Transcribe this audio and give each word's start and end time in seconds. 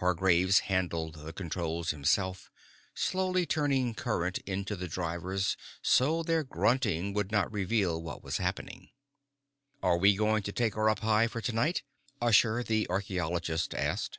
Hargraves 0.00 0.58
handled 0.66 1.14
the 1.24 1.32
controls 1.32 1.90
himself, 1.90 2.50
slowly 2.96 3.46
turning 3.46 3.94
current 3.94 4.38
into 4.38 4.74
the 4.74 4.88
drivers 4.88 5.56
so 5.82 6.24
their 6.24 6.42
grunting 6.42 7.12
would 7.12 7.30
not 7.30 7.52
reveal 7.52 8.02
what 8.02 8.24
was 8.24 8.38
happening. 8.38 8.90
"Are 9.80 9.96
we 9.96 10.16
going 10.16 10.42
to 10.42 10.50
take 10.52 10.74
her 10.74 10.90
up 10.90 10.98
high 10.98 11.28
for 11.28 11.40
tonight?" 11.40 11.84
Ushur, 12.20 12.64
the 12.64 12.88
archeologist 12.90 13.72
asked. 13.72 14.18